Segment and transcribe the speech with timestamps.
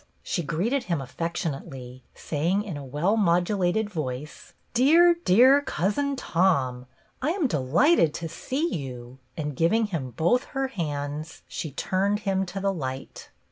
[0.23, 6.87] She greeted him affectionately, saying in a well modulated voice, —"Dear, dear Cousin Tom,
[7.21, 12.47] I am delighted to see you," and, giving him both her hands, she turned him
[12.47, 13.29] to the light.